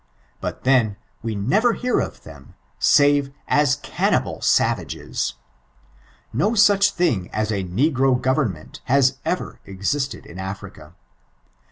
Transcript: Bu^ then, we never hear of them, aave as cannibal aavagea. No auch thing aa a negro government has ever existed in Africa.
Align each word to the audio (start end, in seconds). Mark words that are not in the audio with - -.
Bu^ 0.41 0.63
then, 0.63 0.97
we 1.21 1.35
never 1.35 1.73
hear 1.73 1.99
of 1.99 2.23
them, 2.23 2.55
aave 2.79 3.31
as 3.47 3.75
cannibal 3.83 4.39
aavagea. 4.39 5.33
No 6.33 6.53
auch 6.55 6.89
thing 6.91 7.29
aa 7.31 7.45
a 7.53 7.63
negro 7.63 8.19
government 8.19 8.81
has 8.85 9.19
ever 9.25 9.59
existed 9.63 10.25
in 10.25 10.39
Africa. 10.39 10.95